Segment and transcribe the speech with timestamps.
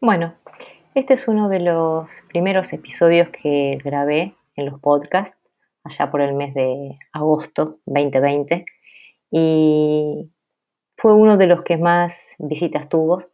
[0.00, 0.34] Bueno,
[0.94, 5.38] este es uno de los primeros episodios que grabé en los podcasts
[5.84, 8.66] allá por el mes de agosto 2020
[9.30, 10.30] y
[10.98, 13.24] fue uno de los que más visitas tuvo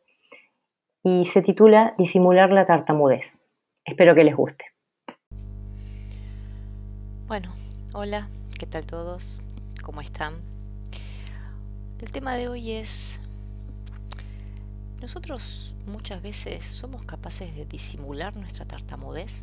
[1.02, 3.38] y se titula Disimular la tartamudez.
[3.84, 4.64] Espero que les guste.
[7.26, 7.48] Bueno,
[7.92, 9.42] hola, ¿qué tal todos?
[9.82, 10.34] ¿Cómo están?
[12.00, 13.21] El tema de hoy es,
[15.02, 19.42] nosotros muchas veces somos capaces de disimular nuestra tartamudez.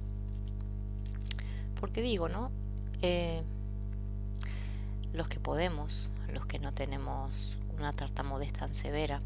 [1.81, 2.49] Porque digo, ¿no?
[3.01, 3.43] Eh,
[5.11, 9.19] los que podemos, los que no tenemos una tartamudez tan severa,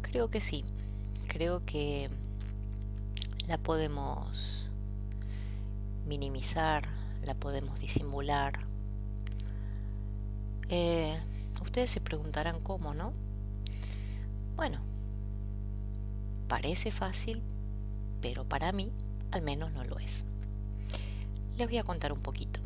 [0.00, 0.64] creo que sí,
[1.28, 2.08] creo que
[3.48, 4.70] la podemos
[6.06, 6.88] minimizar,
[7.26, 8.54] la podemos disimular.
[10.70, 11.14] Eh,
[11.60, 13.12] ustedes se preguntarán cómo, ¿no?
[14.62, 14.78] Bueno,
[16.46, 17.42] parece fácil,
[18.20, 18.92] pero para mí
[19.32, 20.24] al menos no lo es.
[21.56, 22.60] Les voy a contar un poquito.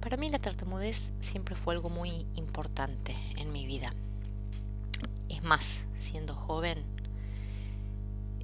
[0.00, 3.92] Para mí la tartamudez siempre fue algo muy importante en mi vida.
[5.28, 6.82] Es más, siendo joven,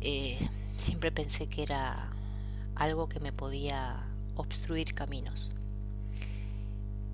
[0.03, 0.39] eh,
[0.77, 2.11] siempre pensé que era
[2.75, 4.06] algo que me podía
[4.37, 5.55] obstruir caminos,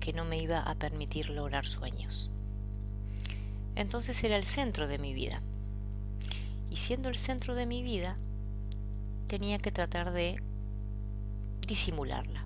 [0.01, 2.29] que no me iba a permitir lograr sueños.
[3.79, 5.41] Entonces era el centro de mi vida.
[6.69, 8.17] Y siendo el centro de mi vida,
[9.25, 10.43] tenía que tratar de
[11.65, 12.43] disimularla,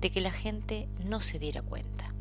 [0.00, 2.12] de que la gente no se diera cuenta,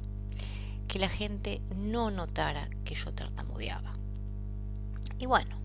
[0.88, 3.96] que la gente no notara que yo tartamudeaba.
[5.18, 5.58] Y bueno,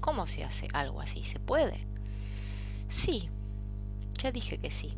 [0.00, 1.24] ¿cómo se hace algo así?
[1.24, 1.86] ¿Se puede?
[2.88, 3.28] Sí,
[4.14, 4.96] ya dije que sí.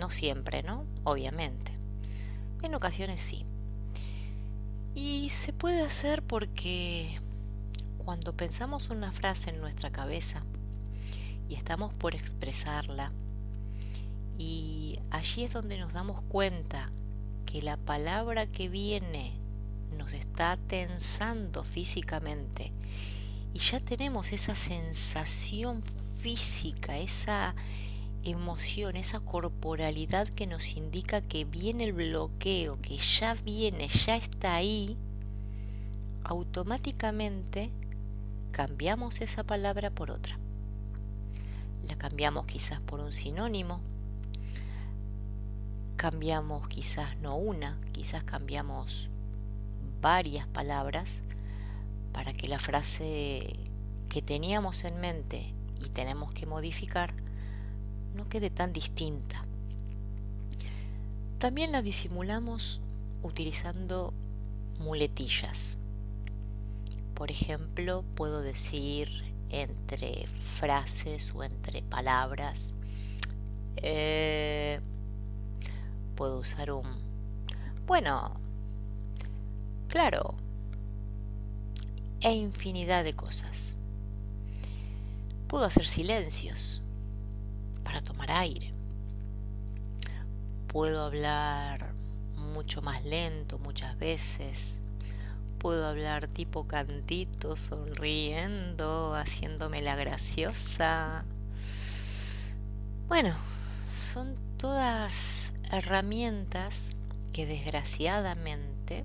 [0.00, 0.86] No siempre, ¿no?
[1.02, 1.72] Obviamente.
[2.62, 3.44] En ocasiones sí.
[4.96, 7.20] Y se puede hacer porque
[7.98, 10.42] cuando pensamos una frase en nuestra cabeza
[11.50, 13.12] y estamos por expresarla,
[14.38, 16.90] y allí es donde nos damos cuenta
[17.44, 19.34] que la palabra que viene
[19.98, 22.72] nos está tensando físicamente
[23.52, 27.54] y ya tenemos esa sensación física, esa
[28.30, 34.54] emoción, esa corporalidad que nos indica que viene el bloqueo, que ya viene, ya está
[34.54, 34.96] ahí,
[36.24, 37.70] automáticamente
[38.52, 40.38] cambiamos esa palabra por otra.
[41.86, 43.80] La cambiamos quizás por un sinónimo,
[45.96, 49.10] cambiamos quizás no una, quizás cambiamos
[50.00, 51.22] varias palabras
[52.12, 53.56] para que la frase
[54.08, 55.52] que teníamos en mente
[55.84, 57.12] y tenemos que modificar
[58.16, 59.44] no quede tan distinta.
[61.38, 62.80] También la disimulamos
[63.22, 64.12] utilizando
[64.80, 65.78] muletillas.
[67.14, 69.08] Por ejemplo, puedo decir
[69.50, 72.74] entre frases o entre palabras,
[73.76, 74.80] eh,
[76.16, 76.84] puedo usar un...
[77.86, 78.40] Bueno,
[79.88, 80.34] claro,
[82.22, 83.76] e infinidad de cosas.
[85.46, 86.82] Puedo hacer silencios
[87.86, 88.72] para tomar aire.
[90.66, 91.94] Puedo hablar
[92.34, 94.82] mucho más lento muchas veces.
[95.58, 101.24] Puedo hablar tipo cantito, sonriendo, haciéndome la graciosa.
[103.06, 103.32] Bueno,
[103.94, 106.90] son todas herramientas
[107.32, 109.04] que desgraciadamente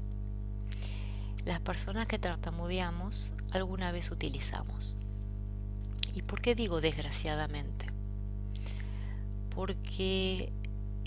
[1.46, 4.96] las personas que tartamudeamos alguna vez utilizamos.
[6.16, 7.81] ¿Y por qué digo desgraciadamente?
[9.53, 10.51] Porque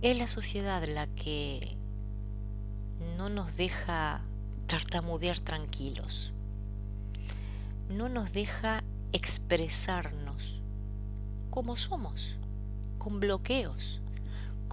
[0.00, 1.76] es la sociedad la que
[3.16, 4.22] no nos deja
[4.66, 6.32] tartamudear tranquilos,
[7.88, 8.82] no nos deja
[9.12, 10.62] expresarnos
[11.50, 12.38] como somos,
[12.98, 14.00] con bloqueos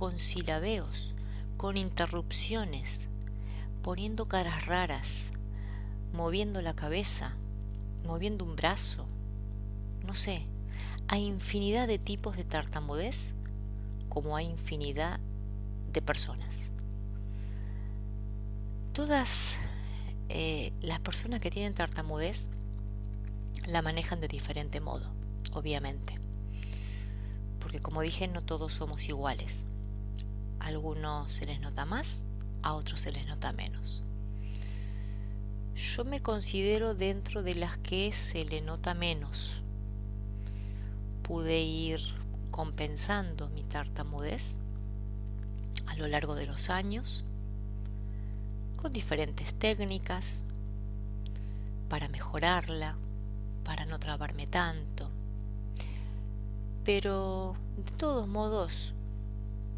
[0.01, 1.13] con silabeos,
[1.57, 3.07] con interrupciones,
[3.83, 5.29] poniendo caras raras,
[6.11, 7.35] moviendo la cabeza,
[8.03, 9.06] moviendo un brazo,
[10.03, 10.47] no sé,
[11.07, 13.35] hay infinidad de tipos de tartamudez
[14.12, 15.19] como hay infinidad
[15.92, 16.69] de personas.
[18.94, 19.58] Todas
[20.30, 22.50] eh, las personas que tienen tartamudez
[23.66, 25.12] la manejan de diferente modo,
[25.54, 26.19] obviamente.
[27.60, 29.66] Porque como dije, no todos somos iguales
[30.62, 32.25] algunos se les nota más,
[32.62, 34.04] a otros se les nota menos.
[35.75, 39.62] Yo me considero dentro de las que se le nota menos.
[41.24, 42.02] Pude ir
[42.51, 44.57] compensando mi tartamudez
[45.88, 47.24] a lo largo de los años
[48.75, 50.44] con diferentes técnicas
[51.89, 52.95] para mejorarla,
[53.63, 55.09] para no trabarme tanto.
[56.83, 58.94] Pero de todos modos,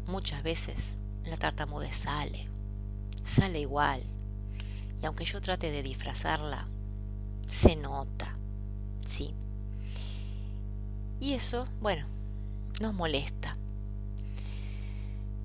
[0.06, 2.48] muchas veces la tartamudez sale,
[3.24, 4.02] sale igual.
[5.02, 6.66] Y aunque yo trate de disfrazarla,
[7.48, 8.36] se nota,
[9.04, 9.34] sí.
[11.20, 12.06] Y eso, bueno,
[12.80, 13.56] nos molesta.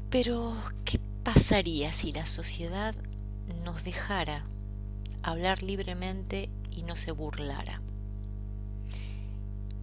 [0.09, 0.55] Pero,
[0.85, 2.95] ¿qué pasaría si la sociedad
[3.63, 4.45] nos dejara
[5.21, 7.81] hablar libremente y no se burlara?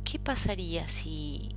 [0.04, 1.54] ¿Qué pasaría si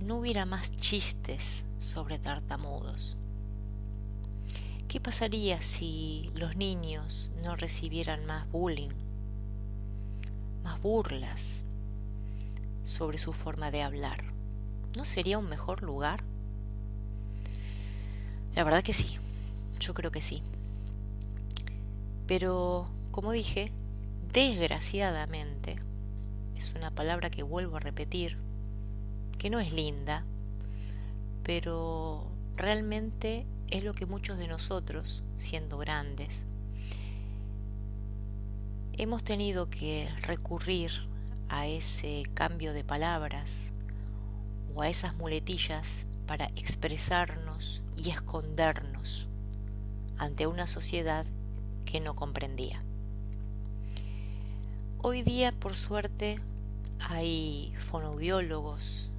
[0.00, 3.16] no hubiera más chistes sobre tartamudos?
[4.86, 8.90] ¿Qué pasaría si los niños no recibieran más bullying,
[10.62, 11.64] más burlas
[12.84, 14.37] sobre su forma de hablar?
[14.96, 16.22] ¿No sería un mejor lugar?
[18.54, 19.18] La verdad que sí,
[19.78, 20.42] yo creo que sí.
[22.26, 23.70] Pero, como dije,
[24.32, 25.76] desgraciadamente,
[26.56, 28.36] es una palabra que vuelvo a repetir,
[29.38, 30.24] que no es linda,
[31.44, 36.46] pero realmente es lo que muchos de nosotros, siendo grandes,
[38.94, 40.90] hemos tenido que recurrir
[41.48, 43.72] a ese cambio de palabras
[44.82, 49.28] a esas muletillas para expresarnos y escondernos
[50.18, 51.26] ante una sociedad
[51.84, 52.82] que no comprendía.
[54.98, 56.40] Hoy día, por suerte,
[57.00, 59.10] hay fonoaudiólogos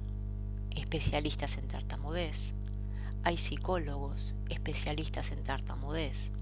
[0.76, 2.54] especialistas en tartamudez,
[3.24, 6.32] hay psicólogos especialistas en tartamudez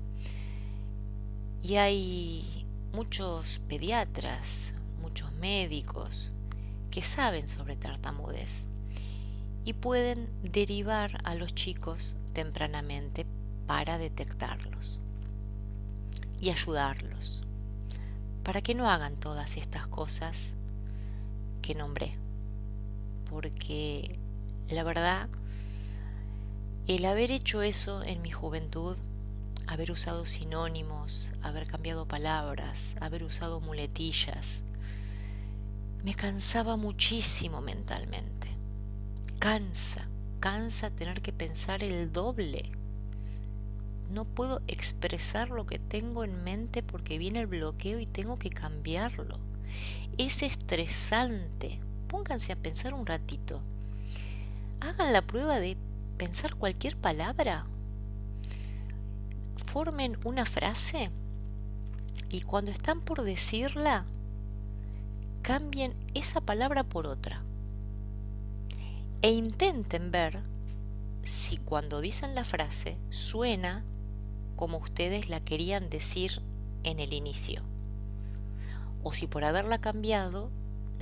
[1.63, 6.33] y hay muchos pediatras, muchos médicos
[6.91, 8.67] que saben sobre tartamudez
[9.69, 13.27] y pueden derivar a los chicos tempranamente
[13.67, 14.99] para detectarlos
[16.41, 17.43] y ayudarlos.
[18.45, 20.55] Para que no hagan todas estas cosas
[21.61, 22.13] que nombré
[23.29, 24.19] porque
[24.71, 25.29] la verdad
[26.87, 28.97] el haber hecho eso en mi juventud
[29.67, 34.63] haber usado sinónimos, haber cambiado palabras, haber usado muletillas,
[36.03, 38.38] me cansaba muchísimo mentalmente
[39.39, 40.09] cansa,
[40.41, 42.73] cansa tener que pensar el doble.
[44.11, 48.51] No puedo expresar lo que tengo en mente porque viene el bloqueo y tengo que
[48.51, 49.39] cambiarlo.
[50.17, 51.79] Es estresante.
[52.09, 53.61] Pónganse a pensar un ratito.
[54.81, 55.77] Hagan la prueba de
[56.17, 57.67] pensar cualquier palabra.
[59.67, 61.11] Formen una frase
[62.31, 64.05] y cuando están por decirla,
[65.43, 67.43] cambien esa palabra por otra
[69.21, 70.39] e intenten ver
[71.25, 73.85] si cuando dicen la frase suena
[74.55, 76.41] como ustedes la querían decir
[76.85, 77.63] en el inicio.
[79.03, 80.51] O si por haberla cambiado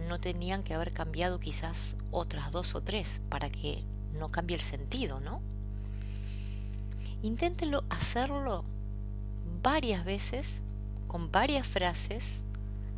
[0.08, 3.84] no tenían que haber cambiado quizás otras dos o tres para que
[4.18, 5.42] no cambie el sentido, ¿no?
[7.22, 8.64] Inténtenlo hacerlo
[9.62, 10.62] varias veces
[11.06, 12.44] con varias frases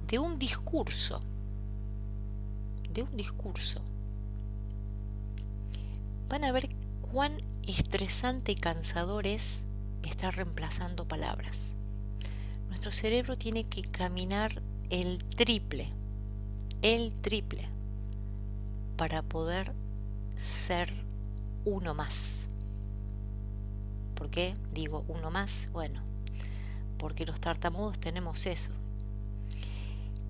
[0.06, 1.20] de un discurso.
[2.92, 3.82] De un discurso
[6.28, 6.68] van a ver
[7.00, 9.66] cuán estresante y cansador es
[10.02, 11.74] estar reemplazando palabras.
[12.68, 15.90] Nuestro cerebro tiene que caminar el triple,
[16.82, 17.68] el triple,
[18.96, 19.72] para poder
[20.36, 20.92] ser
[21.64, 22.48] uno más.
[24.14, 25.68] ¿Por qué digo uno más?
[25.72, 26.02] Bueno,
[26.98, 28.72] porque los tartamudos tenemos eso.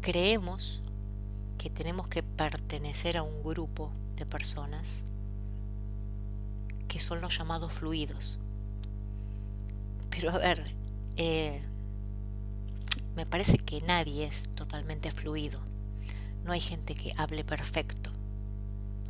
[0.00, 0.80] Creemos
[1.56, 5.04] que tenemos que pertenecer a un grupo de personas
[6.88, 8.40] que son los llamados fluidos.
[10.10, 10.74] Pero a ver,
[11.16, 11.60] eh,
[13.14, 15.60] me parece que nadie es totalmente fluido.
[16.44, 18.10] No hay gente que hable perfecto.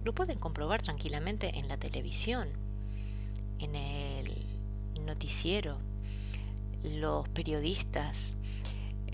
[0.05, 2.49] Lo pueden comprobar tranquilamente en la televisión,
[3.59, 4.47] en el
[5.05, 5.79] noticiero,
[6.83, 8.35] los periodistas,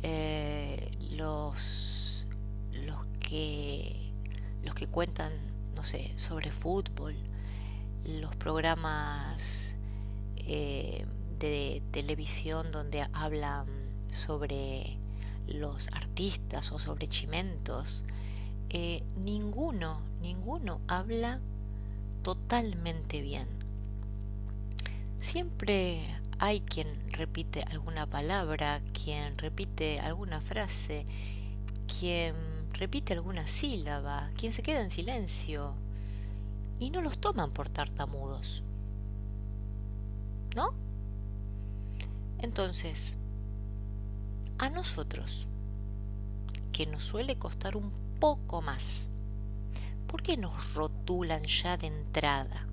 [0.02, 2.26] eh, los,
[2.72, 4.12] los, que,
[4.62, 5.32] los que cuentan,
[5.74, 7.16] no sé, sobre fútbol,
[8.04, 9.76] los programas
[10.36, 11.06] eh,
[11.38, 13.66] de televisión donde hablan
[14.10, 14.98] sobre
[15.46, 18.04] los artistas o sobre chimentos,
[18.70, 21.40] eh, ninguno, ninguno habla
[22.22, 23.48] totalmente bien.
[25.20, 26.04] Siempre
[26.38, 31.06] hay quien repite alguna palabra, quien repite alguna frase,
[31.98, 32.34] quien
[32.72, 35.74] repite alguna sílaba, quien se queda en silencio,
[36.78, 38.62] y no los toman por tartamudos.
[40.54, 40.72] ¿No?
[42.38, 43.16] Entonces,
[44.58, 45.48] a nosotros,
[46.72, 47.90] que nos suele costar un
[48.20, 49.10] poco más.
[50.06, 52.66] ¿Por qué nos rotulan ya de entrada?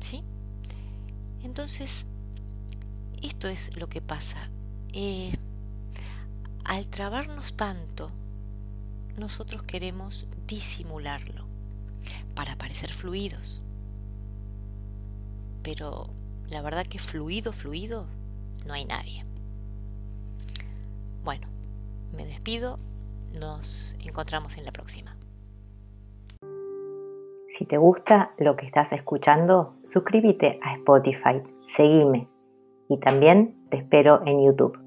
[0.00, 0.22] ¿Sí?
[1.42, 2.06] Entonces,
[3.22, 4.50] esto es lo que pasa.
[4.92, 5.32] Eh,
[6.64, 8.10] al trabarnos tanto,
[9.16, 11.46] nosotros queremos disimularlo
[12.34, 13.64] para parecer fluidos.
[15.62, 16.08] Pero
[16.48, 18.06] la verdad que fluido, fluido,
[18.66, 19.24] no hay nadie.
[21.24, 21.48] Bueno,
[22.16, 22.78] me despido,
[23.38, 25.16] nos encontramos en la próxima.
[27.48, 31.42] Si te gusta lo que estás escuchando, suscríbete a Spotify,
[31.76, 32.28] seguime
[32.88, 34.81] y también te espero en YouTube.